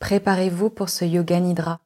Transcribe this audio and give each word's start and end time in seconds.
préparez-vous 0.00 0.70
pour 0.70 0.88
ce 0.88 1.04
yoga 1.04 1.38
nidra. 1.38 1.80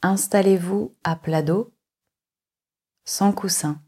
Installez-vous 0.00 0.96
à 1.04 1.14
plat 1.14 1.42
dos, 1.42 1.72
sans 3.04 3.32
coussin. 3.32 3.80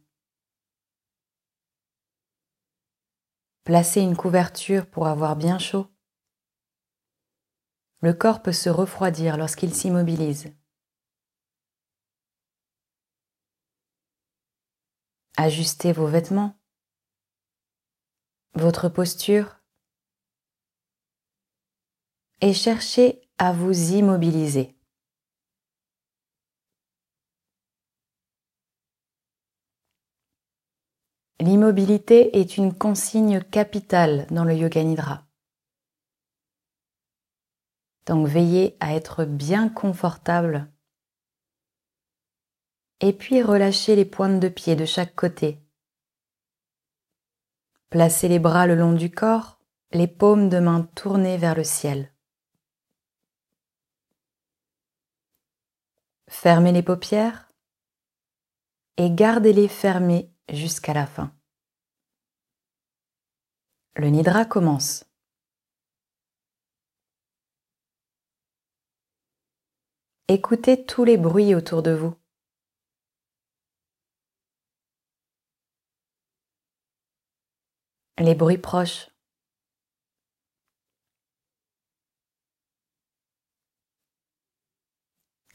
Placez 3.65 4.03
une 4.03 4.17
couverture 4.17 4.89
pour 4.89 5.09
avoir 5.09 5.35
bien 5.35 5.59
chaud. 5.59 5.91
Le 8.01 8.13
corps 8.13 8.43
peut 8.43 8.53
se 8.53 8.69
refroidir 8.69 9.39
lorsqu'il 9.39 9.75
s'immobilise. 9.75 10.55
Ajustez 15.37 15.93
vos 15.93 16.07
vêtements, 16.07 16.57
votre 18.55 18.89
posture 18.89 19.64
et 22.45 22.53
cherchez 22.53 23.23
à 23.39 23.55
vous 23.55 23.93
immobiliser. 23.93 24.77
L'immobilité 31.41 32.39
est 32.39 32.59
une 32.59 32.77
consigne 32.77 33.41
capitale 33.41 34.27
dans 34.31 34.45
le 34.45 34.55
yoga 34.55 34.85
nidra. 34.85 35.27
Donc 38.05 38.29
veillez 38.29 38.77
à 38.79 38.95
être 38.95 39.25
bien 39.25 39.71
confortable 39.71 40.71
et 43.01 43.15
puis 43.15 43.43
relâchez 43.43 43.97
les 43.97 44.05
pointes 44.05 44.39
de 44.39 44.51
pied 44.51 44.77
de 44.77 44.85
chaque 44.85 45.15
côté. 45.15 45.63
Placez 47.89 48.29
les 48.29 48.39
bras 48.39 48.67
le 48.67 48.75
long 48.75 48.93
du 48.93 49.11
corps, 49.11 49.59
les 49.93 50.09
paumes 50.09 50.51
de 50.51 50.59
main 50.59 50.83
tournées 50.95 51.39
vers 51.39 51.55
le 51.55 51.65
ciel. 51.65 52.14
Fermez 56.29 56.73
les 56.73 56.83
paupières 56.83 57.53
et 58.97 59.11
gardez-les 59.11 59.69
fermées 59.69 60.33
jusqu'à 60.51 60.95
la 60.95 61.07
fin. 61.07 61.35
Le 63.97 64.09
nidra 64.09 64.45
commence. 64.45 65.05
Écoutez 70.29 70.85
tous 70.85 71.05
les 71.05 71.17
bruits 71.17 71.55
autour 71.55 71.83
de 71.83 71.93
vous. 71.93 72.17
Les 78.19 78.35
bruits 78.35 78.59
proches. 78.59 79.14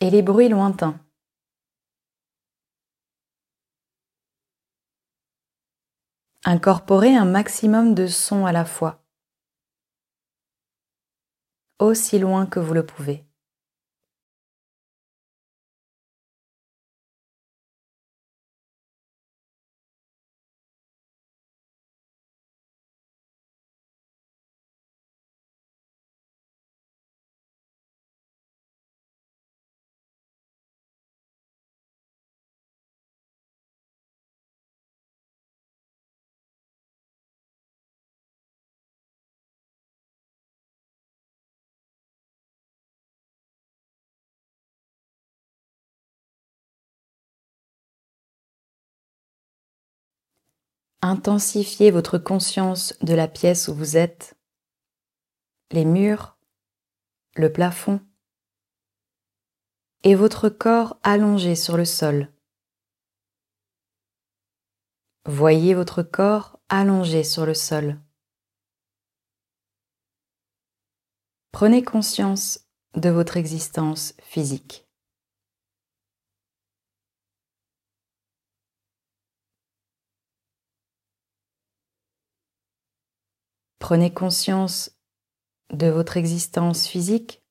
Et 0.01 0.09
les 0.09 0.21
bruits 0.21 0.47
lointains. 0.47 0.97
Incorporez 6.45 7.15
un 7.15 7.25
maximum 7.25 7.93
de 7.93 8.07
sons 8.07 8.45
à 8.45 8.53
la 8.53 8.63
fois, 8.63 9.03
aussi 11.79 12.17
loin 12.17 12.45
que 12.45 12.61
vous 12.61 12.73
le 12.73 12.85
pouvez. 12.85 13.28
Intensifiez 51.01 51.91
votre 51.91 52.17
conscience 52.17 52.93
de 53.01 53.13
la 53.13 53.29
pièce 53.29 53.69
où 53.69 53.73
vous 53.73 53.95
êtes, 53.95 54.37
les 55.71 55.85
murs, 55.85 56.37
le 57.35 57.51
plafond 57.53 58.01
et 60.03 60.15
votre 60.15 60.49
corps 60.49 60.99
allongé 61.03 61.55
sur 61.55 61.77
le 61.77 61.85
sol. 61.85 62.33
Voyez 65.25 65.73
votre 65.73 66.03
corps 66.03 66.59
allongé 66.67 67.23
sur 67.23 67.45
le 67.45 67.53
sol. 67.53 67.99
Prenez 71.51 71.83
conscience 71.83 72.67
de 72.95 73.09
votre 73.09 73.37
existence 73.37 74.15
physique. 74.21 74.88
Prenez 83.79 84.13
conscience 84.13 84.91
de 85.71 85.87
votre 85.87 86.17
existence 86.17 86.85
physique 86.85 87.41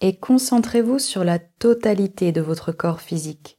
et 0.00 0.18
concentrez-vous 0.18 0.98
sur 0.98 1.24
la 1.24 1.38
totalité 1.38 2.32
de 2.32 2.40
votre 2.40 2.72
corps 2.72 3.00
physique. 3.00 3.58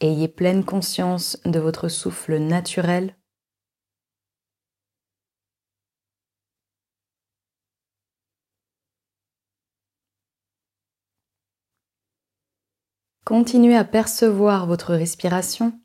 Ayez 0.00 0.28
pleine 0.28 0.64
conscience 0.64 1.38
de 1.44 1.58
votre 1.58 1.88
souffle 1.88 2.38
naturel 2.38 3.16
Continuez 13.26 13.74
à 13.74 13.82
percevoir 13.82 14.68
votre 14.68 14.94
respiration 14.94 15.80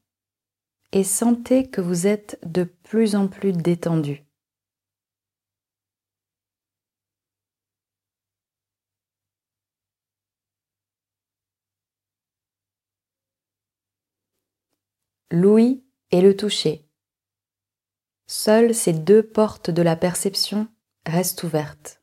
et 0.91 1.03
sentez 1.03 1.67
que 1.67 1.81
vous 1.81 2.05
êtes 2.05 2.39
de 2.45 2.65
plus 2.65 3.15
en 3.15 3.27
plus 3.27 3.51
détendu. 3.51 4.23
L'ouïe 15.31 15.83
et 16.11 16.21
le 16.21 16.37
toucher. 16.37 16.87
Seules 18.27 18.75
ces 18.75 18.93
deux 18.93 19.23
portes 19.23 19.71
de 19.71 19.81
la 19.81 19.95
perception 19.95 20.67
restent 21.07 21.41
ouvertes. 21.41 22.00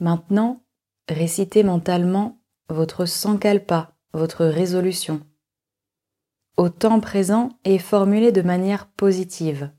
Maintenant, 0.00 0.64
récitez 1.08 1.62
mentalement 1.62 2.40
votre 2.68 3.06
sankalpa, 3.06 3.96
votre 4.12 4.44
résolution, 4.44 5.26
au 6.56 6.68
temps 6.68 7.00
présent 7.00 7.58
et 7.64 7.78
formulez 7.78 8.32
de 8.32 8.42
manière 8.42 8.86
positive. 8.90 9.70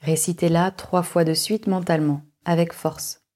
Récitez-la 0.00 0.70
trois 0.70 1.02
fois 1.02 1.24
de 1.24 1.34
suite 1.34 1.66
mentalement, 1.66 2.22
avec 2.44 2.72
force. 2.72 3.27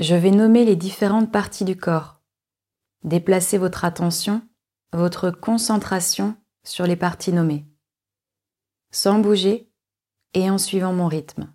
Je 0.00 0.16
vais 0.16 0.32
nommer 0.32 0.64
les 0.64 0.74
différentes 0.74 1.30
parties 1.30 1.64
du 1.64 1.76
corps. 1.76 2.20
Déplacez 3.04 3.58
votre 3.58 3.84
attention, 3.84 4.46
votre 4.92 5.30
concentration 5.30 6.36
sur 6.64 6.86
les 6.86 6.96
parties 6.96 7.32
nommées. 7.32 7.64
Sans 8.90 9.20
bouger, 9.20 9.70
et 10.34 10.50
en 10.50 10.58
suivant 10.58 10.92
mon 10.92 11.06
rythme. 11.06 11.54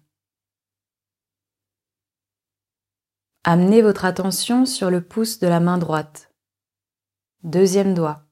Amenez 3.44 3.82
votre 3.82 4.06
attention 4.06 4.66
sur 4.66 4.90
le 4.90 5.06
pouce 5.06 5.40
de 5.40 5.48
la 5.48 5.60
main 5.60 5.78
droite. 5.78 6.34
Deuxième 7.44 7.94
doigt. 7.94 8.26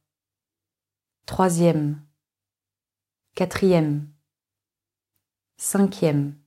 Troisième. 1.26 2.02
Quatrième. 3.36 4.10
Cinquième. 5.58 6.38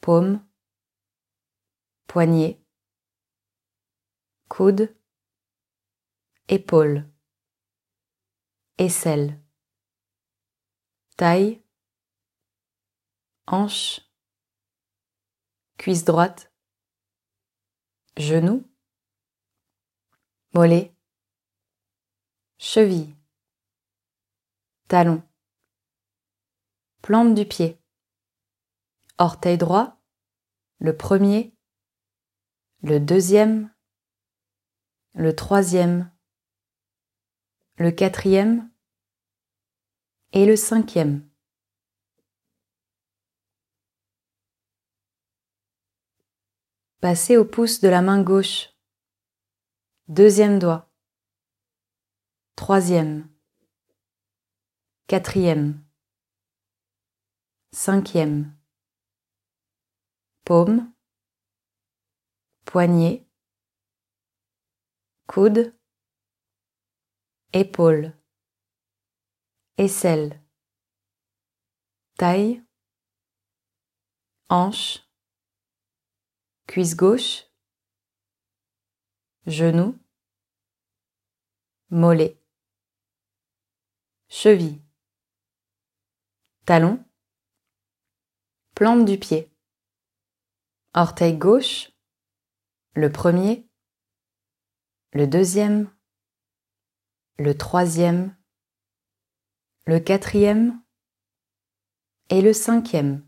Paume. 0.00 0.44
Poignet. 2.12 2.60
Coude. 4.50 4.94
Épaule. 6.46 7.10
Aisselle. 8.76 9.40
Taille. 11.16 11.62
Hanche. 13.46 14.02
Cuisse 15.78 16.04
droite 16.04 16.52
genou, 18.18 18.70
mollet, 20.52 20.94
cheville, 22.58 23.16
talon, 24.86 25.22
plante 27.00 27.34
du 27.34 27.46
pied, 27.46 27.80
orteil 29.16 29.56
droit, 29.56 29.96
le 30.78 30.94
premier, 30.94 31.56
le 32.82 32.98
deuxième, 32.98 33.72
le 35.14 35.36
troisième, 35.36 36.10
le 37.76 37.92
quatrième 37.92 38.70
et 40.32 40.46
le 40.46 40.56
cinquième. 40.56 41.28
Passez 47.00 47.36
au 47.36 47.44
pouce 47.44 47.80
de 47.80 47.88
la 47.88 48.02
main 48.02 48.20
gauche. 48.22 48.70
Deuxième 50.08 50.58
doigt. 50.58 50.90
Troisième. 52.56 53.28
Quatrième. 55.06 55.84
Cinquième. 57.72 58.56
Paume. 60.44 60.91
Poignet. 62.72 63.28
Coude. 65.26 65.78
Épaule. 67.52 68.16
Aisselle. 69.76 70.40
Taille. 72.16 72.64
Hanche 74.48 75.06
cuisse 76.66 76.96
gauche, 76.96 77.44
genou, 79.46 79.98
mollet, 81.90 82.40
cheville, 84.28 84.80
talon, 86.64 87.04
plante 88.74 89.04
du 89.04 89.18
pied, 89.18 89.52
orteil 90.94 91.38
gauche, 91.38 91.91
le 92.94 93.10
premier, 93.10 93.68
le 95.12 95.26
deuxième, 95.26 95.90
le 97.38 97.56
troisième, 97.56 98.36
le 99.86 99.98
quatrième 99.98 100.82
et 102.28 102.42
le 102.42 102.52
cinquième. 102.52 103.26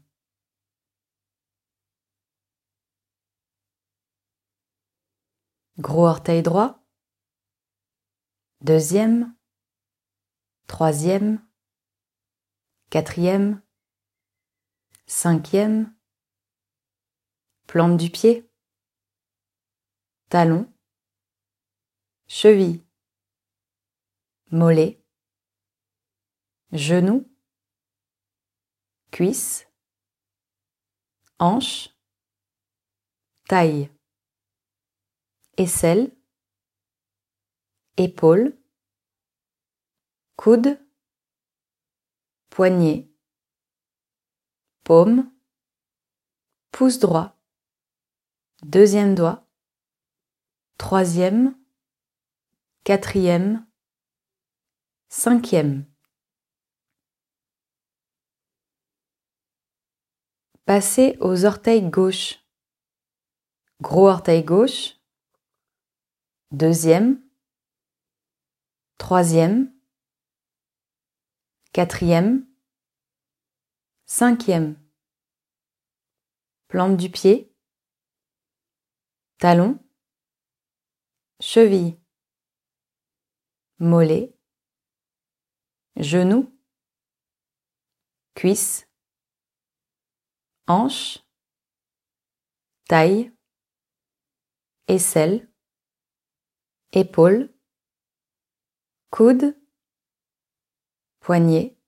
Gros 5.79 6.07
orteil 6.07 6.43
droit. 6.43 6.85
Deuxième. 8.61 9.35
Troisième. 10.69 11.45
Quatrième. 12.91 13.61
Cinquième. 15.07 15.93
Plante 17.67 17.97
du 17.97 18.11
pied. 18.11 18.49
Talon. 20.35 20.67
Cheville. 22.27 22.83
Mollet. 24.51 25.01
Genou. 26.73 27.31
Cuisse. 29.13 29.69
Hanche. 31.39 31.91
Taille 33.47 33.91
aisselle, 35.57 36.11
épaule, 37.97 38.59
coude, 40.35 40.81
poignet, 42.51 43.09
paume, 44.83 45.31
pouce 46.73 46.99
droit, 46.99 47.37
deuxième 48.65 49.15
doigt, 49.15 49.44
troisième, 50.79 51.57
quatrième, 52.85 53.67
cinquième. 55.09 55.87
Passez 60.65 61.17
aux 61.21 61.45
orteils 61.45 61.89
gauche. 61.91 62.41
Gros 63.81 64.09
orteil 64.09 64.43
gauche, 64.43 64.97
deuxième, 66.53 67.23
troisième, 68.99 69.75
quatrième, 71.73 72.47
cinquième. 74.07 74.81
Plante 76.69 76.97
du 76.97 77.11
pied, 77.11 77.55
talon, 79.39 79.84
cheville, 81.47 82.01
mollet, 83.79 84.35
genou, 85.95 86.59
cuisse, 88.35 88.89
hanche, 90.67 91.19
taille, 92.89 93.31
aisselle, 94.89 95.53
épaule, 96.93 97.55
coude, 99.11 99.55
poignet, 101.21 101.79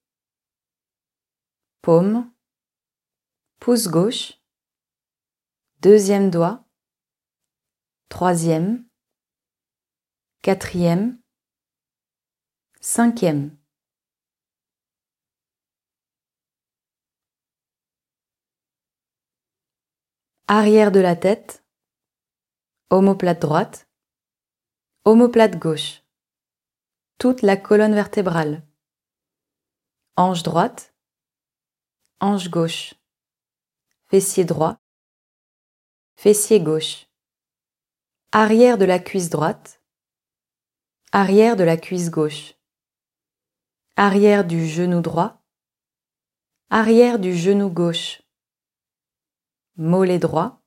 paume, 1.80 2.30
pouce 3.58 3.88
gauche, 3.88 4.34
deuxième 5.80 6.30
doigt, 6.30 6.68
troisième, 8.10 8.86
quatrième, 10.46 11.20
cinquième. 12.80 13.58
Arrière 20.46 20.92
de 20.92 21.00
la 21.00 21.16
tête, 21.16 21.64
omoplate 22.90 23.40
droite, 23.40 23.88
Omoplate 25.04 25.58
gauche. 25.58 26.04
Toute 27.18 27.42
la 27.42 27.56
colonne 27.56 27.94
vertébrale. 27.94 28.64
Hanche 30.16 30.44
droite. 30.44 30.94
Hanche 32.20 32.50
gauche. 32.50 32.94
Fessier 34.06 34.44
droit. 34.44 34.76
Fessier 36.14 36.60
gauche. 36.60 37.08
Arrière 38.30 38.78
de 38.78 38.84
la 38.84 39.00
cuisse 39.00 39.28
droite. 39.28 39.80
Arrière 41.18 41.56
de 41.56 41.64
la 41.64 41.78
cuisse 41.78 42.10
gauche. 42.10 42.52
Arrière 43.96 44.44
du 44.44 44.66
genou 44.66 45.00
droit. 45.00 45.42
Arrière 46.68 47.18
du 47.18 47.34
genou 47.34 47.70
gauche. 47.70 48.20
Mollet 49.76 50.18
droit. 50.18 50.62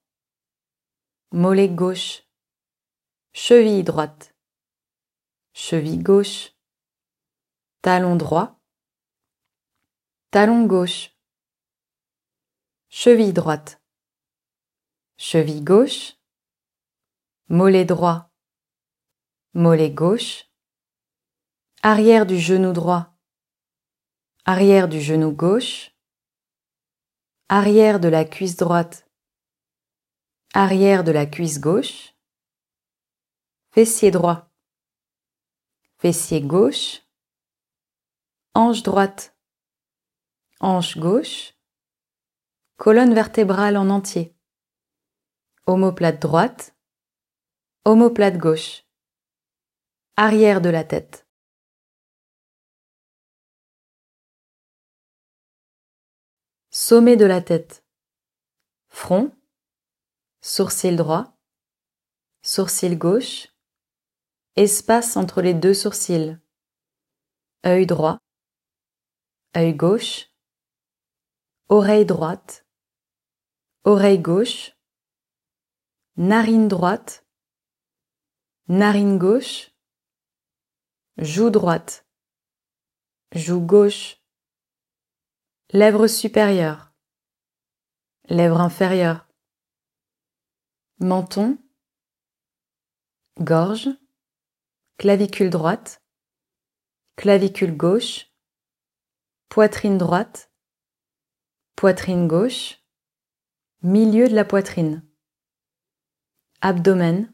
Mollet 1.31 1.69
gauche 1.69 2.23
cheville 3.31 3.83
droite, 3.83 4.35
cheville 5.53 6.01
gauche, 6.01 6.55
talon 7.81 8.15
droit, 8.15 8.59
talon 10.31 10.65
gauche, 10.65 11.15
cheville 12.89 13.33
droite, 13.33 13.81
cheville 15.17 15.63
gauche, 15.63 16.17
mollet 17.49 17.85
droit, 17.85 18.28
mollet 19.53 19.89
gauche, 19.89 20.45
arrière 21.81 22.27
du 22.27 22.37
genou 22.37 22.71
droit, 22.71 23.17
arrière 24.45 24.87
du 24.87 25.01
genou 25.01 25.31
gauche, 25.31 25.91
arrière 27.47 27.99
de 27.99 28.09
la 28.09 28.25
cuisse 28.25 28.57
droite, 28.57 29.09
arrière 30.53 31.03
de 31.03 31.11
la 31.11 31.25
cuisse 31.25 31.59
gauche, 31.59 32.13
fessier 33.71 34.11
droit, 34.11 34.51
fessier 35.97 36.41
gauche, 36.41 37.01
hanche 38.53 38.83
droite, 38.83 39.35
hanche 40.59 40.99
gauche, 40.99 41.55
colonne 42.77 43.15
vertébrale 43.15 43.77
en 43.77 43.89
entier, 43.89 44.37
omoplate 45.65 46.21
droite, 46.21 46.75
omoplate 47.83 48.37
gauche, 48.37 48.88
arrière 50.21 50.59
de 50.59 50.67
la 50.67 50.83
tête. 50.83 51.25
Sommet 56.71 57.15
de 57.15 57.23
la 57.23 57.41
tête. 57.41 57.85
Front, 58.89 59.31
sourcil 60.41 60.97
droit, 60.97 61.37
sourcil 62.41 62.97
gauche, 62.97 63.47
espace 64.57 65.15
entre 65.15 65.41
les 65.41 65.53
deux 65.53 65.73
sourcils, 65.73 66.37
œil 67.65 67.85
droit, 67.85 68.17
œil 69.55 69.73
gauche, 69.73 70.27
oreille 71.69 72.05
droite, 72.05 72.67
oreille 73.85 74.19
gauche, 74.19 74.75
narine 76.17 76.67
droite, 76.67 77.25
narine 78.67 79.17
gauche, 79.17 79.71
joue 81.19 81.49
droite, 81.49 82.07
joue 83.33 83.59
gauche, 83.59 84.23
lèvre 85.71 86.07
supérieure, 86.07 86.93
lèvre 88.29 88.61
inférieure, 88.61 89.27
menton, 90.99 91.57
gorge, 93.37 93.89
clavicule 94.97 95.49
droite, 95.49 96.01
clavicule 97.17 97.75
gauche, 97.75 98.27
poitrine 99.49 99.97
droite, 99.97 100.53
poitrine 101.75 102.27
gauche, 102.27 102.77
milieu 103.81 104.29
de 104.29 104.35
la 104.35 104.45
poitrine, 104.45 105.05
abdomen, 106.61 107.33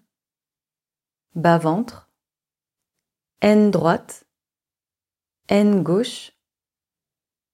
bas-ventre, 1.35 2.04
haine 3.41 3.71
droite, 3.71 4.25
haine 5.49 5.83
gauche, 5.83 6.31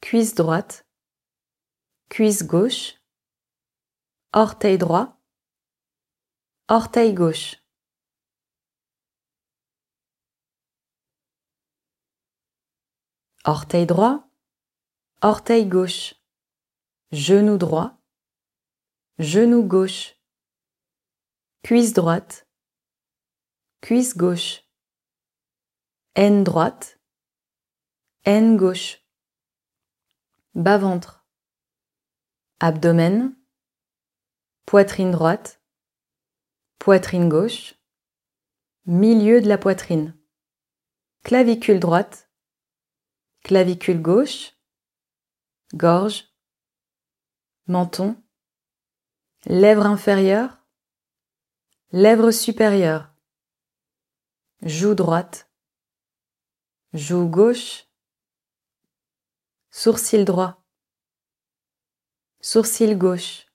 cuisse 0.01 0.35
droite, 0.35 0.85
cuisse 2.09 2.43
gauche, 2.43 2.97
orteil 4.33 4.77
droit, 4.77 5.17
orteil 6.67 7.13
gauche. 7.13 7.57
Orteil 13.43 13.88
droit, 13.88 14.29
orteil 15.23 15.67
gauche, 15.67 16.13
genou 17.11 17.57
droit, 17.57 17.97
genou 19.17 19.63
gauche, 19.67 20.15
cuisse 21.63 21.93
droite, 21.93 22.47
cuisse 23.81 24.15
gauche, 24.15 24.61
haine 26.15 26.44
droite, 26.44 27.00
haine 28.25 28.58
gauche, 28.58 29.00
bas-ventre, 30.56 31.25
abdomen, 32.60 33.36
poitrine 34.65 35.12
droite, 35.12 35.62
poitrine 36.80 37.30
gauche, 37.30 37.75
milieu 38.86 39.39
de 39.39 39.48
la 39.48 39.58
poitrine, 39.58 40.18
clavicule 41.24 41.80
droite, 41.80 42.30
clavicule 43.44 44.01
gauche, 44.01 44.58
gorge, 45.74 46.25
menton, 47.68 48.22
lèvre 49.46 49.86
inférieure, 49.86 50.58
lèvre 51.91 52.32
supérieure, 52.32 53.13
joue 54.62 54.94
droite, 54.94 55.50
joue 56.93 57.27
gauche, 57.27 57.88
sourcil 59.69 60.25
droit, 60.25 60.63
sourcil 62.41 62.98
gauche, 62.98 63.48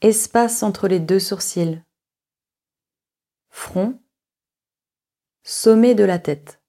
espace 0.00 0.62
entre 0.62 0.88
les 0.88 1.00
deux 1.00 1.20
sourcils, 1.20 1.82
front, 3.48 4.02
sommet 5.42 5.94
de 5.94 6.04
la 6.04 6.18
tête. 6.18 6.62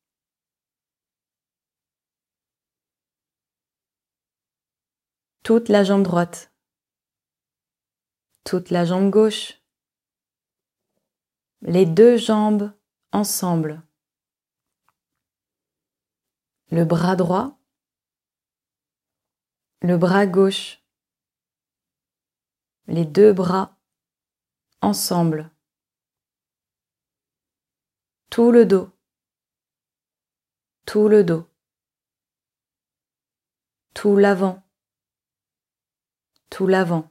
toute 5.44 5.68
la 5.68 5.84
jambe 5.84 6.04
droite, 6.04 6.54
toute 8.46 8.70
la 8.70 8.86
jambe 8.86 9.10
gauche, 9.10 9.62
les 11.62 11.86
deux 11.86 12.16
jambes 12.16 12.72
ensemble, 13.12 13.84
le 16.72 16.86
bras 16.86 17.16
droit, 17.16 17.60
le 19.82 19.98
bras 19.98 20.26
gauche, 20.26 20.82
les 22.88 23.06
deux 23.06 23.34
bras 23.34 23.78
ensemble, 24.82 25.52
tout 28.30 28.52
le 28.52 28.66
dos, 28.66 28.90
tout 30.86 31.08
le 31.08 31.24
dos, 31.24 31.48
tout 33.94 34.18
l'avant, 34.18 34.64
tout 36.50 36.68
l'avant, 36.68 37.10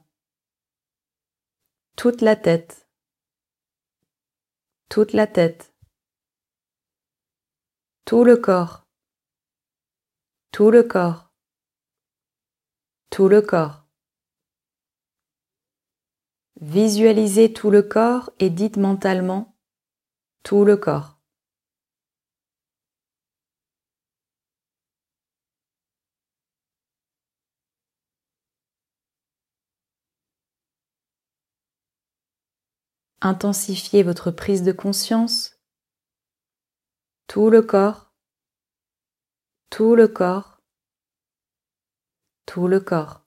toute 1.95 2.21
la 2.21 2.35
tête, 2.35 2.87
toute 4.89 5.13
la 5.13 5.27
tête, 5.27 5.73
tout 8.05 8.23
le 8.23 8.37
corps, 8.37 8.82
tout 10.53 10.69
le 10.69 10.83
corps, 10.83 11.33
tout 13.09 13.27
le 13.27 13.41
corps. 13.41 13.87
Visualisez 16.61 17.51
tout 17.51 17.71
le 17.71 17.81
corps 17.81 18.31
et 18.37 18.51
dites 18.51 18.77
mentalement 18.77 19.57
tout 20.43 20.63
le 20.63 20.77
corps. 20.77 21.09
intensifiez 33.25 34.03
votre 34.03 34.31
prise 34.31 34.63
de 34.63 34.73
conscience, 34.73 35.57
tout 37.27 37.49
le 37.49 37.61
corps, 37.61 38.02
tout 39.75 39.95
le 39.95 40.07
corps, 40.07 40.59
tout 42.45 42.67
le 42.67 42.79
corps. 42.79 43.22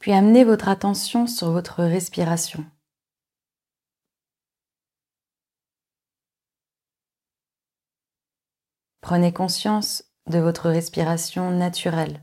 Puis 0.00 0.12
amenez 0.12 0.44
votre 0.44 0.68
attention 0.68 1.26
sur 1.26 1.52
votre 1.52 1.84
respiration. 1.84 2.64
Prenez 9.02 9.32
conscience 9.32 10.04
de 10.26 10.38
votre 10.38 10.70
respiration 10.70 11.50
naturelle. 11.50 12.20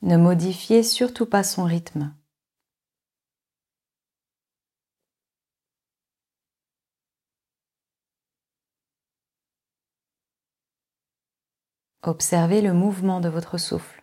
Ne 0.00 0.16
modifiez 0.16 0.82
surtout 0.82 1.26
pas 1.26 1.42
son 1.42 1.64
rythme. 1.64 2.17
Observez 12.08 12.62
le 12.62 12.72
mouvement 12.72 13.20
de 13.20 13.28
votre 13.28 13.58
souffle. 13.58 14.02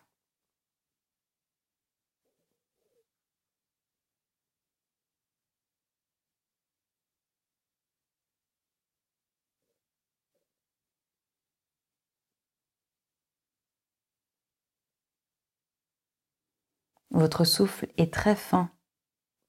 Votre 17.10 17.44
souffle 17.44 17.88
est 17.98 18.14
très 18.14 18.36
fin, 18.36 18.70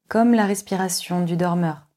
comme 0.09 0.33
la 0.33 0.47
respiration 0.47 1.23
du 1.23 1.37
dormeur. 1.37 1.91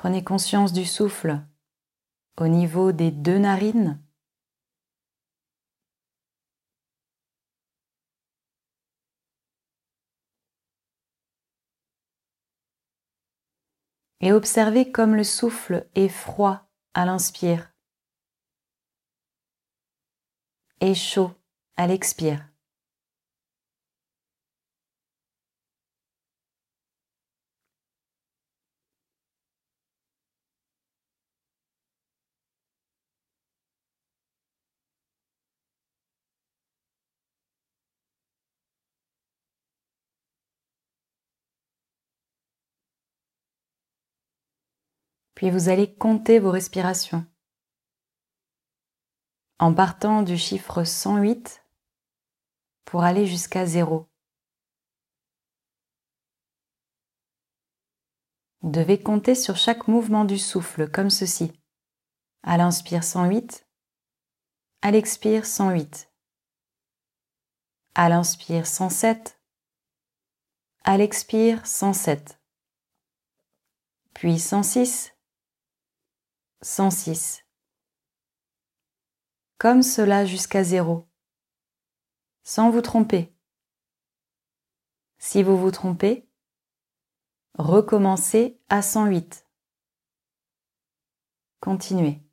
Prenez 0.00 0.24
conscience 0.24 0.72
du 0.72 0.86
souffle 0.86 1.42
au 2.38 2.48
niveau 2.48 2.90
des 2.90 3.10
deux 3.10 3.36
narines 3.36 4.02
et 14.20 14.32
observez 14.32 14.90
comme 14.90 15.14
le 15.14 15.22
souffle 15.22 15.86
est 15.94 16.08
froid 16.08 16.70
à 16.94 17.04
l'inspire 17.04 17.70
et 20.80 20.94
chaud 20.94 21.34
à 21.76 21.86
l'expire. 21.86 22.49
Puis 45.40 45.48
vous 45.48 45.70
allez 45.70 45.90
compter 45.94 46.38
vos 46.38 46.50
respirations. 46.50 47.24
En 49.58 49.72
partant 49.72 50.20
du 50.20 50.36
chiffre 50.36 50.84
108 50.84 51.64
pour 52.84 53.04
aller 53.04 53.24
jusqu'à 53.24 53.64
0. 53.64 54.06
Vous 58.60 58.70
devez 58.70 59.02
compter 59.02 59.34
sur 59.34 59.56
chaque 59.56 59.88
mouvement 59.88 60.26
du 60.26 60.36
souffle 60.36 60.90
comme 60.90 61.08
ceci. 61.08 61.50
À 62.42 62.58
l'inspire 62.58 63.02
108, 63.02 63.66
à 64.82 64.90
l'expire 64.90 65.46
108. 65.46 66.12
À 67.94 68.10
l'inspire 68.10 68.66
107, 68.66 69.40
à 70.84 70.98
l'expire 70.98 71.66
107. 71.66 72.38
Puis 74.12 74.38
106, 74.38 75.14
106. 76.62 77.44
Comme 79.58 79.82
cela 79.82 80.26
jusqu'à 80.26 80.62
zéro, 80.62 81.08
sans 82.42 82.70
vous 82.70 82.82
tromper. 82.82 83.34
Si 85.18 85.42
vous 85.42 85.56
vous 85.56 85.70
trompez, 85.70 86.28
recommencez 87.54 88.60
à 88.68 88.82
108. 88.82 89.46
Continuez. 91.60 92.29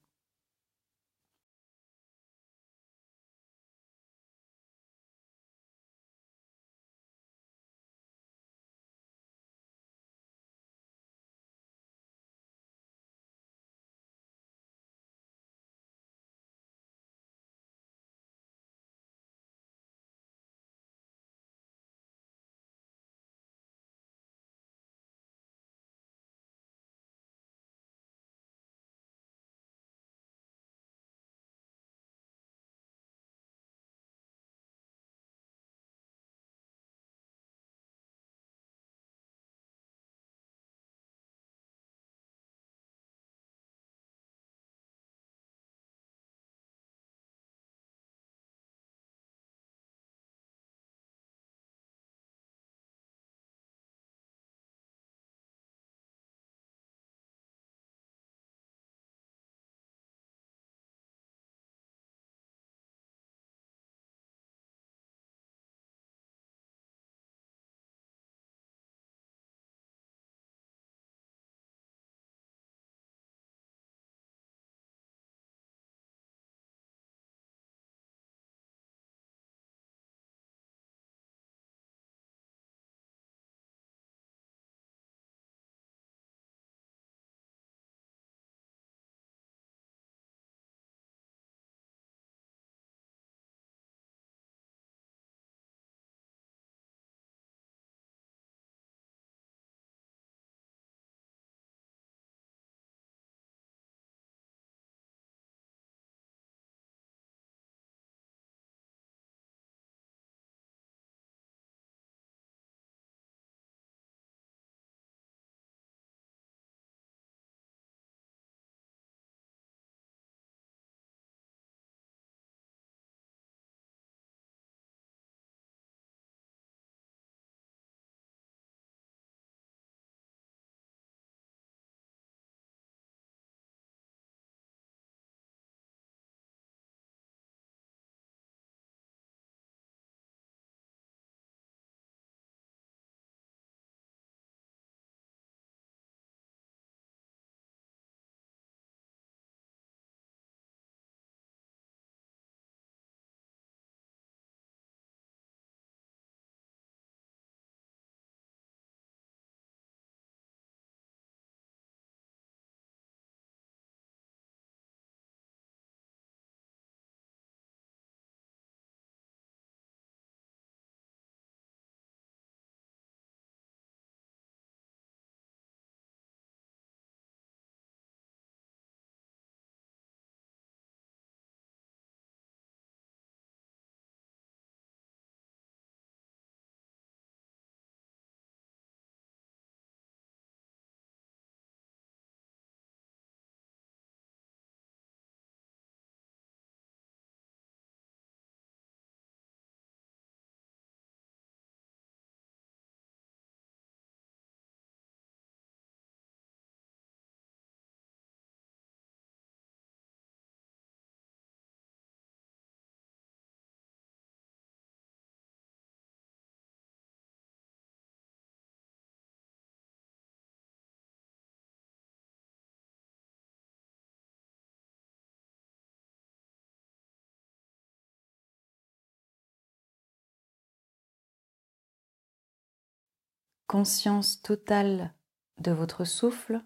Conscience 233.67 234.41
totale 234.41 235.13
de 235.59 235.71
votre 235.71 236.05
souffle 236.05 236.63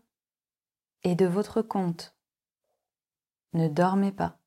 et 1.04 1.16
de 1.16 1.26
votre 1.26 1.62
compte. 1.62 2.16
Ne 3.54 3.68
dormez 3.68 4.12
pas. 4.12 4.41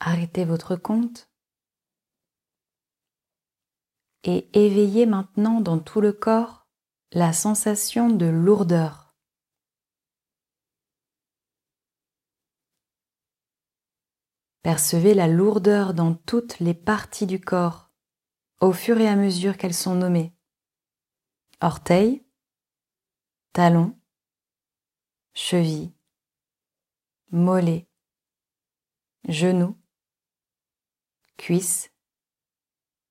Arrêtez 0.00 0.44
votre 0.44 0.76
compte 0.76 1.30
et 4.24 4.48
éveillez 4.52 5.06
maintenant 5.06 5.60
dans 5.60 5.78
tout 5.78 6.00
le 6.00 6.12
corps 6.12 6.66
la 7.12 7.32
sensation 7.32 8.10
de 8.10 8.26
lourdeur. 8.26 9.14
Percevez 14.62 15.14
la 15.14 15.28
lourdeur 15.28 15.94
dans 15.94 16.14
toutes 16.14 16.58
les 16.58 16.74
parties 16.74 17.26
du 17.26 17.40
corps 17.40 17.92
au 18.60 18.72
fur 18.72 18.98
et 18.98 19.06
à 19.06 19.14
mesure 19.14 19.56
qu'elles 19.56 19.74
sont 19.74 19.94
nommées. 19.94 20.34
Orteils, 21.60 22.26
talons, 23.52 23.96
chevilles, 25.34 25.94
mollets, 27.30 27.88
genoux, 29.28 29.78
cuisses, 31.36 31.90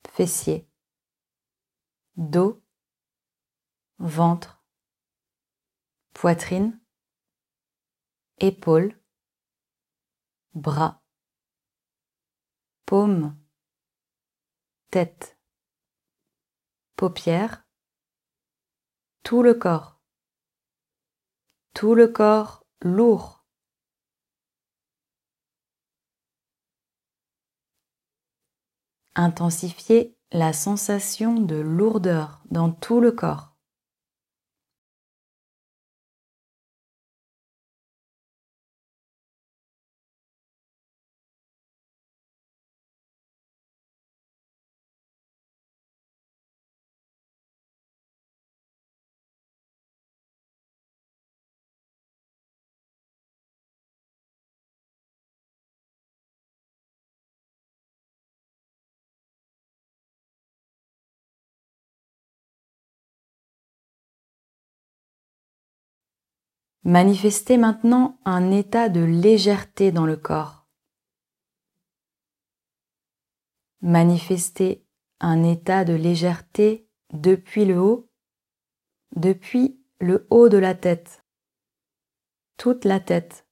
fessiers, 0.09 0.69
dos, 2.15 2.63
ventre, 3.97 4.63
poitrine, 6.13 6.79
épaules, 8.39 8.97
bras, 10.53 11.03
paumes, 12.85 13.37
tête, 14.91 15.37
paupières, 16.95 17.65
tout 19.23 19.41
le 19.41 19.53
corps, 19.53 19.99
tout 21.73 21.95
le 21.95 22.07
corps 22.07 22.65
lourd, 22.81 23.34
Intensifiez 29.15 30.17
la 30.33 30.51
sensation 30.51 31.39
de 31.39 31.55
lourdeur 31.55 32.41
dans 32.51 32.69
tout 32.71 32.99
le 32.99 33.11
corps. 33.11 33.54
Manifestez 66.85 67.57
maintenant 67.57 68.19
un 68.25 68.51
état 68.51 68.89
de 68.89 68.99
légèreté 68.99 69.91
dans 69.91 70.05
le 70.05 70.17
corps. 70.17 70.67
Manifestez 73.81 74.85
un 75.19 75.43
état 75.43 75.83
de 75.83 75.93
légèreté 75.93 76.87
depuis 77.11 77.65
le 77.65 77.79
haut, 77.79 78.07
depuis 79.15 79.83
le 79.99 80.27
haut 80.29 80.47
de 80.47 80.59
la 80.59 80.75
tête, 80.75 81.25
toute 82.55 82.85
la 82.85 82.99
tête, 82.99 83.47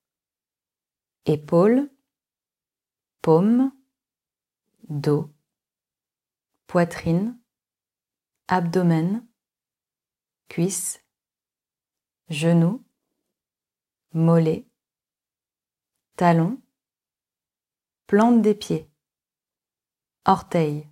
épaules, 1.26 1.89
paumes, 3.24 3.72
dos, 4.89 5.34
poitrine, 6.67 7.39
abdomen, 8.48 9.26
cuisses, 10.50 11.04
genoux, 12.30 12.86
mollet, 14.13 14.67
talon, 16.17 16.62
plante 18.06 18.41
des 18.41 18.54
pieds, 18.54 18.89
orteils. 20.26 20.88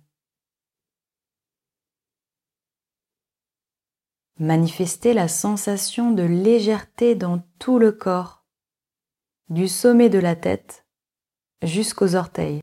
Manifestez 4.38 5.14
la 5.14 5.28
sensation 5.28 6.10
de 6.10 6.24
légèreté 6.24 7.14
dans 7.14 7.38
tout 7.60 7.78
le 7.78 7.92
corps, 7.92 8.44
du 9.50 9.68
sommet 9.68 10.08
de 10.08 10.18
la 10.18 10.34
tête 10.34 10.84
jusqu'aux 11.62 12.16
orteils. 12.16 12.60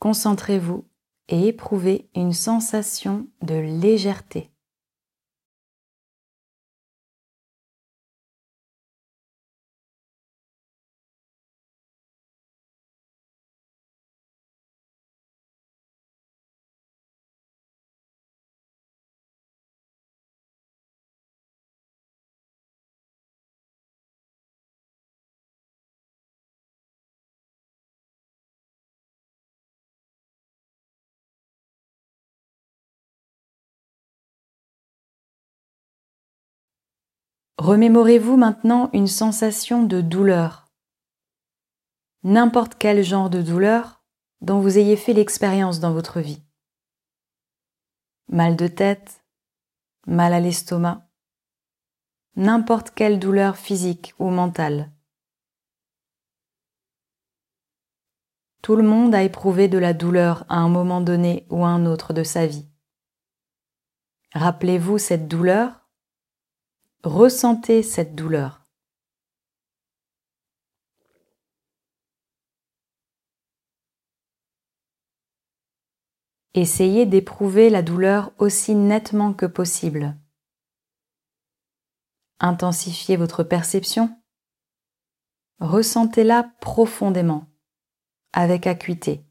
Concentrez-vous 0.00 0.86
et 1.28 1.46
éprouvez 1.46 2.08
une 2.16 2.32
sensation 2.32 3.28
de 3.42 3.54
légèreté. 3.54 4.49
Remémorez-vous 37.60 38.38
maintenant 38.38 38.88
une 38.94 39.06
sensation 39.06 39.82
de 39.82 40.00
douleur, 40.00 40.72
n'importe 42.22 42.76
quel 42.78 43.04
genre 43.04 43.28
de 43.28 43.42
douleur 43.42 44.02
dont 44.40 44.60
vous 44.60 44.78
ayez 44.78 44.96
fait 44.96 45.12
l'expérience 45.12 45.78
dans 45.78 45.92
votre 45.92 46.20
vie. 46.20 46.42
Mal 48.28 48.56
de 48.56 48.66
tête, 48.66 49.22
mal 50.06 50.32
à 50.32 50.40
l'estomac, 50.40 51.06
n'importe 52.34 52.92
quelle 52.92 53.18
douleur 53.18 53.58
physique 53.58 54.14
ou 54.18 54.30
mentale. 54.30 54.90
Tout 58.62 58.74
le 58.74 58.84
monde 58.84 59.14
a 59.14 59.22
éprouvé 59.22 59.68
de 59.68 59.76
la 59.76 59.92
douleur 59.92 60.46
à 60.48 60.56
un 60.60 60.70
moment 60.70 61.02
donné 61.02 61.46
ou 61.50 61.62
à 61.66 61.68
un 61.68 61.84
autre 61.84 62.14
de 62.14 62.22
sa 62.22 62.46
vie. 62.46 62.66
Rappelez-vous 64.32 64.96
cette 64.96 65.28
douleur 65.28 65.79
Ressentez 67.02 67.82
cette 67.82 68.14
douleur. 68.14 68.60
Essayez 76.52 77.06
d'éprouver 77.06 77.70
la 77.70 77.80
douleur 77.80 78.32
aussi 78.36 78.74
nettement 78.74 79.32
que 79.32 79.46
possible. 79.46 80.14
Intensifiez 82.38 83.16
votre 83.16 83.44
perception. 83.44 84.14
Ressentez-la 85.58 86.52
profondément, 86.60 87.46
avec 88.34 88.66
acuité. 88.66 89.24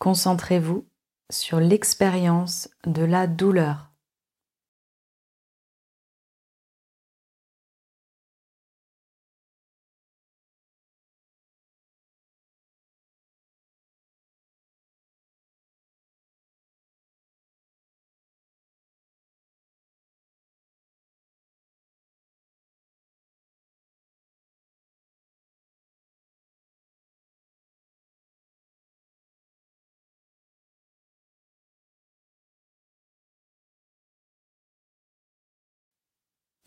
Concentrez-vous 0.00 0.88
sur 1.30 1.60
l'expérience 1.60 2.68
de 2.86 3.04
la 3.04 3.26
douleur. 3.26 3.85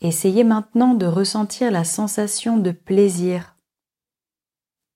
Essayez 0.02 0.44
maintenant 0.44 0.94
de 0.94 1.04
ressentir 1.04 1.70
la 1.70 1.84
sensation 1.84 2.56
de 2.56 2.70
plaisir, 2.70 3.54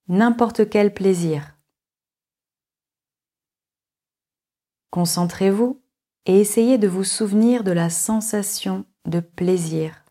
n'importe 0.09 0.71
quel 0.71 0.95
plaisir. 0.95 1.59
Concentrez-vous 4.90 5.83
et 6.25 6.40
essayez 6.40 6.79
de 6.79 6.88
vous 6.88 7.05
souvenir 7.05 7.64
de 7.64 7.73
la 7.73 7.90
sensation 7.90 8.87
de 9.05 9.21
plaisir. 9.21 10.07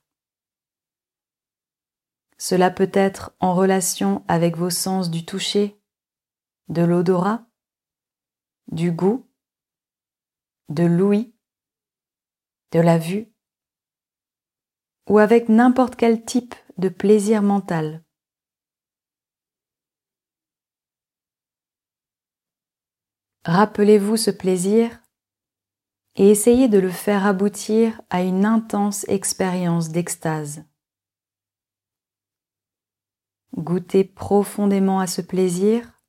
Cela 2.38 2.70
peut 2.70 2.92
être 2.94 3.34
en 3.40 3.56
relation 3.56 4.24
avec 4.28 4.58
vos 4.58 4.70
sens 4.70 5.10
du 5.10 5.26
toucher, 5.26 5.82
de 6.68 6.84
l'odorat, 6.84 7.48
du 8.72 8.92
goût, 8.92 9.28
de 10.70 10.84
l'ouïe, 10.84 11.34
de 12.74 12.80
la 12.80 13.00
vue 13.00 13.33
ou 15.10 15.18
avec 15.20 15.50
n'importe 15.50 15.96
quel 15.96 16.24
type 16.24 16.56
de 16.78 16.90
plaisir 16.90 17.42
mental. 17.42 18.04
Rappelez-vous 23.46 24.16
ce 24.16 24.32
plaisir 24.32 25.02
et 26.16 26.30
essayez 26.30 26.70
de 26.70 26.80
le 26.80 26.90
faire 26.90 27.26
aboutir 27.26 28.02
à 28.10 28.22
une 28.22 28.46
intense 28.46 29.06
expérience 29.10 29.90
d'extase. 29.90 30.64
Goûtez 33.58 34.04
profondément 34.04 35.00
à 35.00 35.08
ce 35.08 35.22
plaisir, 35.22 36.02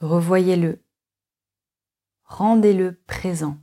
revoyez-le, 0.00 0.84
rendez-le 2.24 3.00
présent. 3.06 3.58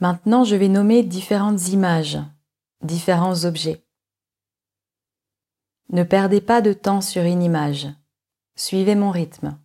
Maintenant, 0.00 0.44
je 0.44 0.56
vais 0.56 0.68
nommer 0.68 1.02
différentes 1.02 1.68
images, 1.68 2.18
différents 2.80 3.44
objets. 3.44 3.84
Ne 5.90 6.04
perdez 6.04 6.40
pas 6.40 6.62
de 6.62 6.72
temps 6.72 7.02
sur 7.02 7.22
une 7.22 7.42
image. 7.42 7.88
Suivez 8.54 8.94
mon 8.94 9.10
rythme. 9.10 9.60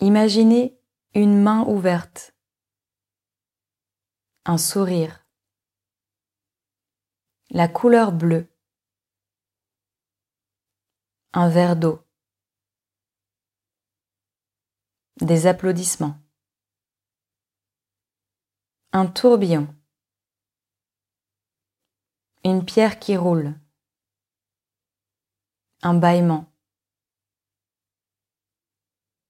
Imaginez 0.00 0.80
une 1.14 1.40
main 1.40 1.64
ouverte, 1.66 2.34
un 4.44 4.56
sourire, 4.56 5.26
la 7.50 7.68
couleur 7.68 8.10
bleue, 8.10 8.48
un 11.32 11.48
verre 11.48 11.76
d'eau, 11.76 12.00
des 15.20 15.46
applaudissements, 15.46 16.18
un 18.92 19.06
tourbillon, 19.06 19.72
une 22.42 22.64
pierre 22.64 22.98
qui 22.98 23.16
roule, 23.16 23.54
un 25.82 25.94
bâillement, 25.94 26.52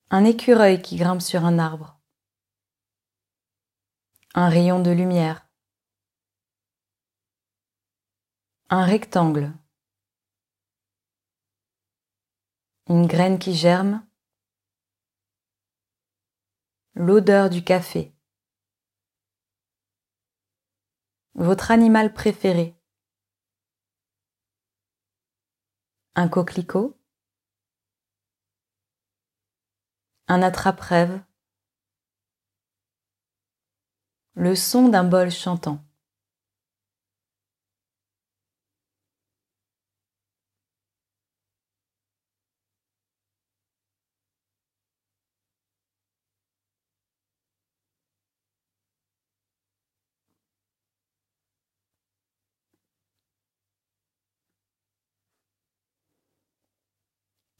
un 0.08 0.24
écureuil 0.24 0.80
qui 0.80 0.96
grimpe 0.96 1.20
sur 1.20 1.44
un 1.44 1.58
arbre, 1.58 2.00
un 4.34 4.48
rayon 4.48 4.80
de 4.80 4.92
lumière, 4.92 5.46
un 8.70 8.86
rectangle, 8.86 9.52
une 12.86 13.06
graine 13.06 13.38
qui 13.38 13.54
germe, 13.54 14.06
l'odeur 16.94 17.50
du 17.50 17.62
café, 17.62 18.14
votre 21.34 21.70
animal 21.70 22.12
préféré, 22.12 22.76
un 26.14 26.28
coquelicot, 26.28 26.98
un 30.28 30.42
attrape-rêve, 30.42 31.22
le 34.34 34.54
son 34.54 34.88
d'un 34.88 35.04
bol 35.04 35.30
chantant. 35.30 35.84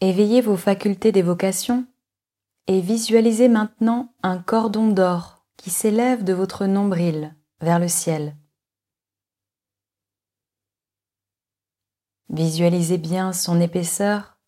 Éveillez 0.03 0.41
vos 0.41 0.57
facultés 0.57 1.13
d'évocation 1.13 1.87
et 2.67 2.81
visualisez 2.81 3.49
maintenant 3.49 4.15
un 4.23 4.39
cordon 4.39 4.89
d'or 4.89 5.45
qui 5.59 5.69
s'élève 5.69 6.25
de 6.25 6.33
votre 6.33 6.65
nombril 6.65 7.37
vers 7.61 7.79
le 7.79 7.89
ciel. 7.89 8.35
Visualisez 12.31 12.97
bien 12.97 13.35
son 13.35 13.61
épaisseur, 13.61 14.39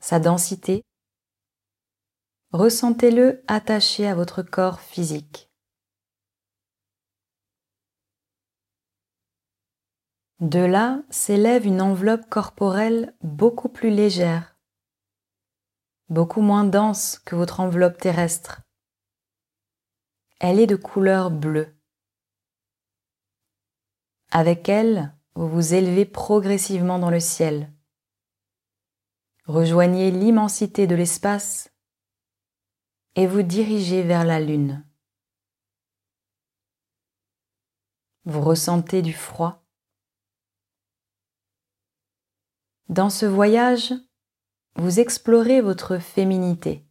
sa 0.00 0.20
densité. 0.20 0.82
Ressentez-le 2.52 3.44
attaché 3.48 4.06
à 4.06 4.14
votre 4.14 4.40
corps 4.42 4.80
physique. 4.80 5.50
De 10.40 10.60
là 10.60 11.02
s'élève 11.10 11.66
une 11.66 11.82
enveloppe 11.82 12.28
corporelle 12.30 13.14
beaucoup 13.20 13.68
plus 13.68 13.90
légère 13.90 14.51
beaucoup 16.08 16.42
moins 16.42 16.64
dense 16.64 17.18
que 17.18 17.36
votre 17.36 17.60
enveloppe 17.60 17.98
terrestre. 17.98 18.62
Elle 20.40 20.58
est 20.58 20.66
de 20.66 20.76
couleur 20.76 21.30
bleue. 21.30 21.74
Avec 24.30 24.68
elle, 24.68 25.14
vous 25.34 25.48
vous 25.48 25.74
élevez 25.74 26.04
progressivement 26.04 26.98
dans 26.98 27.10
le 27.10 27.20
ciel. 27.20 27.72
Rejoignez 29.44 30.10
l'immensité 30.10 30.86
de 30.86 30.94
l'espace 30.94 31.70
et 33.14 33.26
vous 33.26 33.42
dirigez 33.42 34.02
vers 34.02 34.24
la 34.24 34.40
Lune. 34.40 34.86
Vous 38.24 38.40
ressentez 38.40 39.02
du 39.02 39.12
froid. 39.12 39.64
Dans 42.88 43.10
ce 43.10 43.26
voyage, 43.26 43.92
vous 44.76 45.00
explorez 45.00 45.60
votre 45.60 45.98
féminité. 45.98 46.84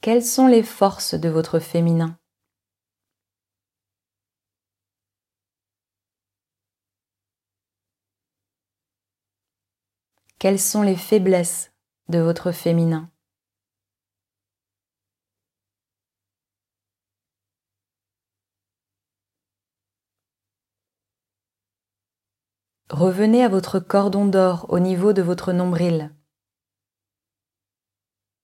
Quelles 0.00 0.24
sont 0.24 0.46
les 0.46 0.62
forces 0.62 1.14
de 1.14 1.28
votre 1.28 1.58
féminin? 1.58 2.18
Quelles 10.38 10.58
sont 10.58 10.80
les 10.80 10.96
faiblesses 10.96 11.70
de 12.08 12.18
votre 12.18 12.50
féminin? 12.50 13.10
Revenez 23.00 23.42
à 23.42 23.48
votre 23.48 23.80
cordon 23.80 24.26
d'or 24.26 24.66
au 24.68 24.78
niveau 24.78 25.14
de 25.14 25.22
votre 25.22 25.54
nombril. 25.54 26.14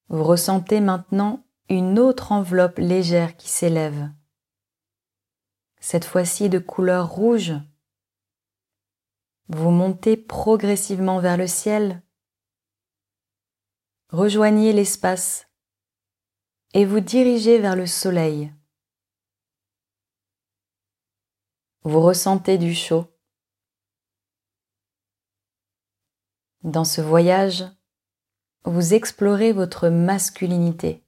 Vous 0.08 0.24
ressentez 0.24 0.80
maintenant 0.80 1.46
une 1.68 1.98
autre 1.98 2.32
enveloppe 2.32 2.78
légère 2.78 3.36
qui 3.36 3.50
s'élève, 3.50 4.10
cette 5.78 6.06
fois-ci 6.06 6.48
de 6.48 6.58
couleur 6.58 7.10
rouge. 7.10 7.52
Vous 9.48 9.68
montez 9.68 10.16
progressivement 10.16 11.20
vers 11.20 11.36
le 11.36 11.48
ciel, 11.48 12.02
rejoignez 14.08 14.72
l'espace 14.72 15.48
et 16.72 16.86
vous 16.86 17.00
dirigez 17.00 17.58
vers 17.58 17.76
le 17.76 17.86
soleil. 17.86 18.54
Vous 21.82 22.00
ressentez 22.00 22.56
du 22.56 22.74
chaud. 22.74 23.15
Dans 26.62 26.84
ce 26.84 27.00
voyage, 27.00 27.64
vous 28.64 28.94
explorez 28.94 29.52
votre 29.52 29.88
masculinité. 29.88 31.04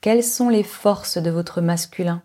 Quelles 0.00 0.22
sont 0.22 0.48
les 0.48 0.62
forces 0.62 1.18
de 1.18 1.30
votre 1.30 1.60
masculin? 1.60 2.22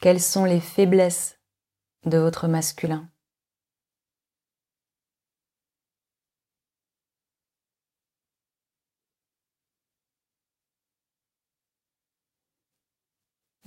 Quelles 0.00 0.20
sont 0.20 0.44
les 0.44 0.60
faiblesses 0.60 1.38
de 2.04 2.18
votre 2.18 2.48
masculin? 2.48 3.10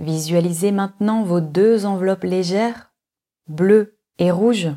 Visualisez 0.04 0.74
maintenant 0.74 1.24
vos 1.24 1.40
deux 1.40 1.86
enveloppes 1.86 2.26
légères, 2.26 2.92
bleues 3.48 3.98
et 4.20 4.32
rouges, 4.32 4.68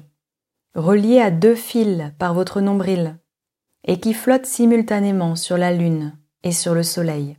reliées 0.77 1.19
à 1.19 1.33
deux 1.33 1.57
fils 1.57 2.13
par 2.17 2.33
votre 2.33 2.61
nombril 2.61 3.19
et 3.83 3.99
qui 3.99 4.15
flottent 4.15 4.47
simultanément 4.47 5.35
sur 5.35 5.59
la 5.59 5.73
Lune 5.73 6.17
et 6.45 6.53
sur 6.53 6.75
le 6.75 6.85
Soleil. 6.85 7.37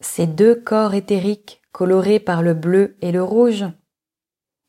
Ces 0.00 0.26
deux 0.26 0.54
corps 0.54 0.92
éthériques 0.92 1.62
colorés 1.72 2.20
par 2.20 2.42
le 2.42 2.52
bleu 2.52 2.98
et 3.00 3.12
le 3.12 3.22
rouge 3.22 3.64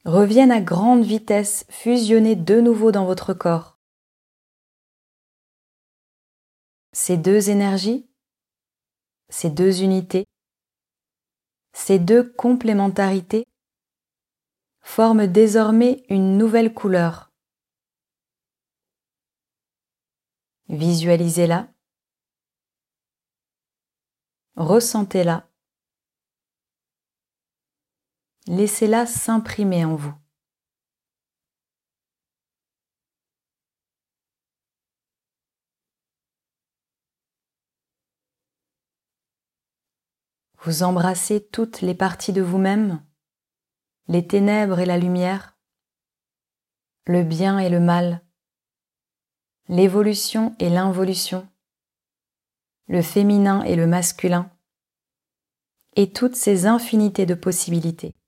reviennent 0.09 0.51
à 0.51 0.59
grande 0.59 1.03
vitesse 1.03 1.65
fusionner 1.69 2.35
de 2.35 2.59
nouveau 2.59 2.91
dans 2.91 3.05
votre 3.05 3.33
corps. 3.33 3.77
Ces 6.91 7.17
deux 7.17 7.49
énergies, 7.49 8.09
ces 9.29 9.49
deux 9.49 9.83
unités, 9.83 10.25
ces 11.73 11.99
deux 11.99 12.31
complémentarités 12.33 13.45
forment 14.81 15.27
désormais 15.27 16.03
une 16.09 16.37
nouvelle 16.37 16.73
couleur. 16.73 17.31
Visualisez-la, 20.69 21.71
ressentez-la, 24.55 25.48
laissez-la 28.49 29.05
s'imprimer 29.05 29.85
en 29.85 29.95
vous. 29.95 30.13
Vous 40.63 40.81
embrassez 40.83 41.47
toutes 41.47 41.81
les 41.81 41.93
parties 41.93 42.33
de 42.33 42.41
vous-même, 42.41 43.05
les 44.07 44.25
ténèbres 44.25 44.79
et 44.79 44.85
la 44.85 44.97
lumière, 44.97 45.57
le 47.05 47.23
bien 47.23 47.59
et 47.59 47.69
le 47.69 47.79
mal, 47.79 48.25
l'évolution 49.67 50.55
et 50.57 50.69
l'involution, 50.69 51.47
le 52.87 53.03
féminin 53.03 53.61
et 53.61 53.75
le 53.75 53.85
masculin, 53.85 54.51
et 55.95 56.11
toutes 56.11 56.35
ces 56.35 56.65
infinités 56.65 57.27
de 57.27 57.35
possibilités. 57.35 58.18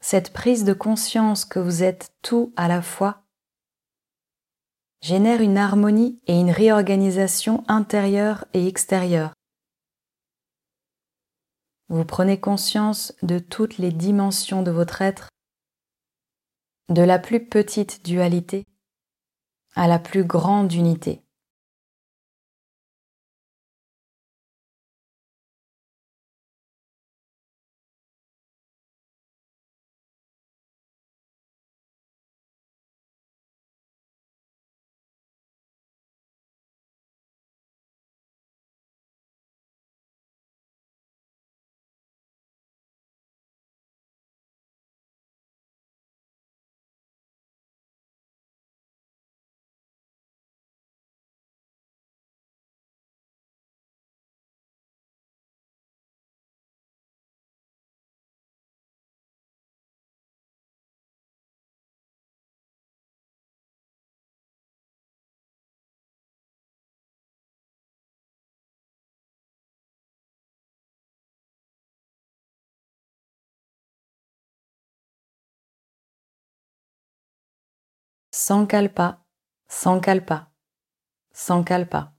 Cette 0.00 0.32
prise 0.32 0.64
de 0.64 0.72
conscience 0.72 1.44
que 1.44 1.58
vous 1.58 1.82
êtes 1.82 2.12
tout 2.22 2.52
à 2.56 2.68
la 2.68 2.82
fois 2.82 3.24
génère 5.00 5.40
une 5.40 5.58
harmonie 5.58 6.20
et 6.26 6.38
une 6.38 6.50
réorganisation 6.50 7.64
intérieure 7.68 8.44
et 8.52 8.66
extérieure. 8.66 9.32
Vous 11.88 12.04
prenez 12.04 12.38
conscience 12.38 13.14
de 13.22 13.38
toutes 13.38 13.78
les 13.78 13.92
dimensions 13.92 14.62
de 14.62 14.70
votre 14.70 15.00
être, 15.02 15.28
de 16.88 17.02
la 17.02 17.18
plus 17.18 17.46
petite 17.46 18.04
dualité 18.04 18.64
à 19.74 19.86
la 19.88 19.98
plus 19.98 20.24
grande 20.24 20.72
unité. 20.72 21.22
Sankalpa, 78.40 79.24
Sankalpa, 79.66 80.52
Sankalpa. 81.32 82.12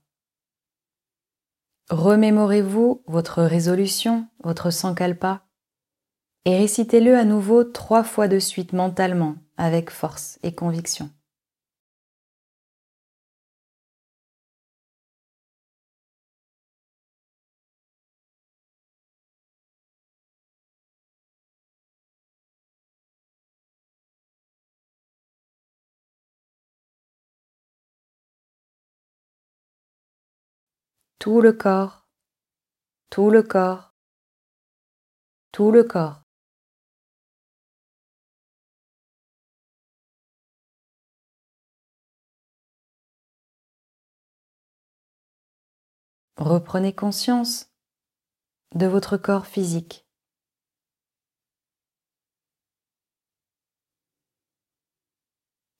Remémorez-vous 1.88 3.02
votre 3.06 3.42
résolution, 3.42 4.28
votre 4.44 4.70
Sankalpa, 4.70 5.46
et 6.44 6.58
récitez-le 6.58 7.16
à 7.16 7.24
nouveau 7.24 7.64
trois 7.64 8.04
fois 8.04 8.28
de 8.28 8.38
suite 8.38 8.74
mentalement, 8.74 9.36
avec 9.56 9.88
force 9.88 10.38
et 10.42 10.54
conviction. 10.54 11.10
Tout 31.20 31.42
le 31.42 31.52
corps, 31.52 32.08
tout 33.10 33.28
le 33.28 33.42
corps, 33.42 33.94
tout 35.52 35.70
le 35.70 35.84
corps. 35.84 36.22
Reprenez 46.38 46.94
conscience 46.94 47.70
de 48.74 48.86
votre 48.86 49.18
corps 49.18 49.46
physique. 49.46 50.06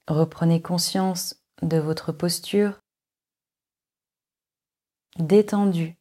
Reprenez 0.07 0.61
conscience 0.61 1.43
de 1.63 1.79
votre 1.79 2.13
posture 2.13 2.80
détendu 5.21 5.97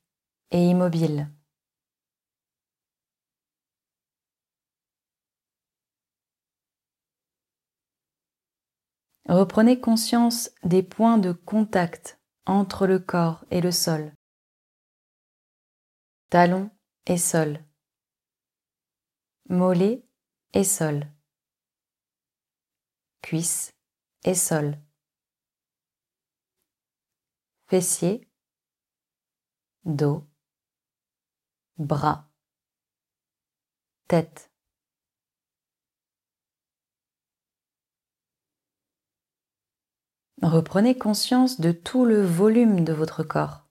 et 0.52 0.66
immobile. 0.66 1.30
Reprenez 9.28 9.80
conscience 9.80 10.50
des 10.64 10.82
points 10.82 11.20
de 11.20 11.32
contact 11.32 12.20
entre 12.48 12.88
le 12.88 12.98
corps 12.98 13.46
et 13.52 13.62
le 13.62 13.72
sol. 13.72 14.12
Talon 16.32 16.72
et 17.06 17.18
sol. 17.18 17.64
Mollet 19.48 20.04
et 20.54 20.64
sol. 20.64 21.08
Cuisse 23.22 23.72
et 24.24 24.34
sol. 24.34 24.80
Fessier 27.68 28.29
dos, 29.86 30.28
bras, 31.78 32.30
tête. 34.08 34.52
Reprenez 40.42 40.98
conscience 40.98 41.60
de 41.60 41.72
tout 41.72 42.06
le 42.06 42.26
volume 42.26 42.84
de 42.86 42.94
votre 42.94 43.24
corps. 43.24 43.68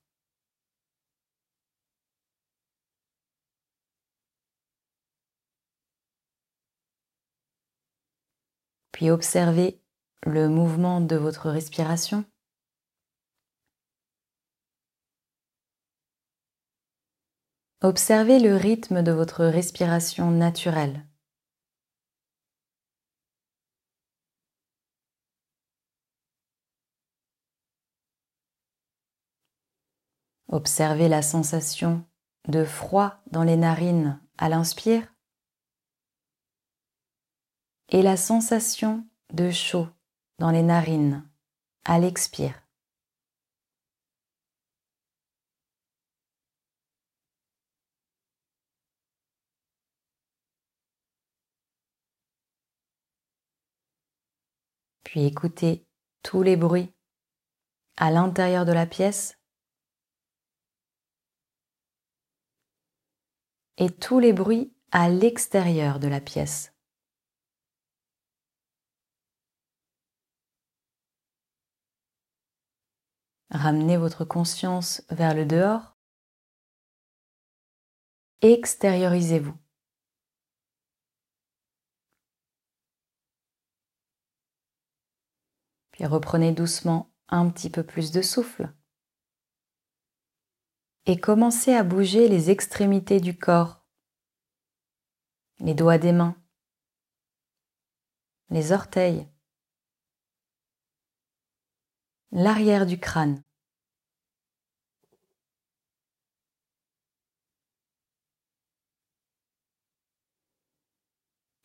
Puis 8.92 9.10
observez 9.10 9.80
le 10.26 10.48
mouvement 10.48 11.00
de 11.00 11.16
votre 11.16 11.48
respiration. 11.50 12.24
Observez 17.80 18.40
le 18.40 18.56
rythme 18.56 19.04
de 19.04 19.12
votre 19.12 19.44
respiration 19.44 20.32
naturelle. 20.32 21.06
Observez 30.48 31.08
la 31.08 31.22
sensation 31.22 32.04
de 32.48 32.64
froid 32.64 33.22
dans 33.30 33.44
les 33.44 33.56
narines 33.56 34.20
à 34.38 34.48
l'inspire 34.48 35.14
et 37.90 38.02
la 38.02 38.16
sensation 38.16 39.06
de 39.32 39.52
chaud 39.52 39.86
dans 40.40 40.50
les 40.50 40.64
narines 40.64 41.22
à 41.84 42.00
l'expire. 42.00 42.67
puis 55.08 55.24
écoutez 55.24 55.86
tous 56.22 56.42
les 56.42 56.56
bruits 56.56 56.92
à 57.96 58.10
l'intérieur 58.10 58.66
de 58.66 58.72
la 58.72 58.84
pièce 58.84 59.38
et 63.78 63.88
tous 63.88 64.18
les 64.18 64.34
bruits 64.34 64.76
à 64.92 65.08
l'extérieur 65.08 65.98
de 65.98 66.08
la 66.08 66.20
pièce. 66.20 66.74
Ramenez 73.48 73.96
votre 73.96 74.26
conscience 74.26 75.02
vers 75.08 75.34
le 75.34 75.46
dehors. 75.46 75.96
Extériorisez-vous. 78.42 79.56
Puis 85.98 86.06
reprenez 86.06 86.52
doucement 86.52 87.12
un 87.26 87.50
petit 87.50 87.70
peu 87.70 87.82
plus 87.82 88.12
de 88.12 88.22
souffle. 88.22 88.72
Et 91.06 91.18
commencez 91.18 91.74
à 91.74 91.82
bouger 91.82 92.28
les 92.28 92.50
extrémités 92.50 93.18
du 93.18 93.36
corps, 93.36 93.84
les 95.58 95.74
doigts 95.74 95.98
des 95.98 96.12
mains, 96.12 96.40
les 98.48 98.70
orteils, 98.70 99.28
l'arrière 102.30 102.86
du 102.86 103.00
crâne. 103.00 103.42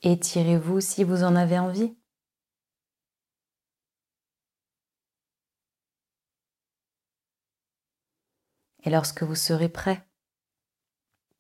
Étirez-vous 0.02 0.82
si 0.82 1.04
vous 1.04 1.24
en 1.24 1.36
avez 1.36 1.60
envie. 1.60 1.96
Et 8.84 8.90
lorsque 8.90 9.24
vous 9.24 9.36
serez 9.36 9.70
prêt, 9.70 10.08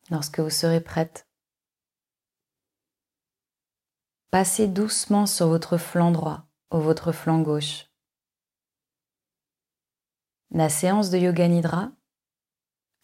lorsque 0.09 0.39
vous 0.39 0.49
serez 0.49 0.81
prête, 0.81 1.27
passez 4.31 4.67
doucement 4.67 5.25
sur 5.25 5.47
votre 5.47 5.77
flanc 5.77 6.11
droit 6.11 6.47
ou 6.71 6.79
votre 6.79 7.11
flanc 7.11 7.41
gauche. 7.41 7.89
La 10.51 10.69
séance 10.69 11.09
de 11.09 11.17
Yoga 11.17 11.47
Nidra 11.47 11.91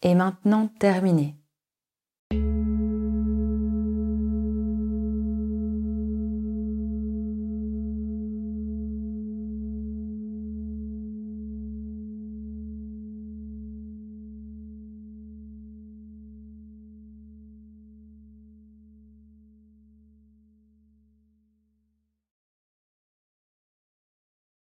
est 0.02 0.14
maintenant 0.14 0.68
terminée. 0.68 1.39